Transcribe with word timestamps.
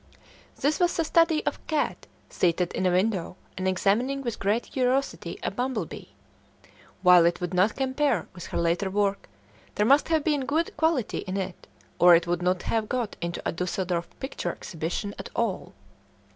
This 0.59 0.79
was 0.79 0.97
a 0.97 1.03
study 1.03 1.45
of 1.45 1.57
a 1.57 1.67
cat 1.67 2.07
seated 2.27 2.73
in 2.73 2.87
a 2.87 2.91
window 2.91 3.37
and 3.55 3.67
examining 3.67 4.23
with 4.23 4.39
great 4.39 4.63
curiosity 4.63 5.37
a 5.43 5.51
bumblebee; 5.51 6.07
while 7.03 7.23
it 7.23 7.39
would 7.39 7.53
not 7.53 7.75
compare 7.75 8.27
with 8.33 8.47
her 8.47 8.57
later 8.57 8.89
work, 8.89 9.29
there 9.75 9.85
must 9.85 10.07
have 10.09 10.23
been 10.23 10.47
good 10.47 10.75
quality 10.75 11.19
in 11.19 11.37
it, 11.37 11.67
or 11.99 12.15
it 12.15 12.25
would 12.25 12.41
not 12.41 12.63
have 12.63 12.89
got 12.89 13.15
into 13.21 13.43
a 13.47 13.51
Dusseldorf 13.51 14.07
picture 14.19 14.51
exhibition 14.51 15.13
at 15.19 15.29
all. 15.35 15.71